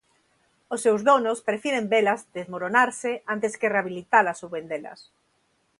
Os 0.73 0.79
seus 0.85 1.01
donos 1.09 1.43
prefiren 1.49 1.85
velas 1.93 2.21
desmoronarse 2.35 3.11
antes 3.33 3.53
que 3.59 3.71
rehabilitalas 3.73 4.41
ou 4.43 4.49
vendelas. 4.57 4.99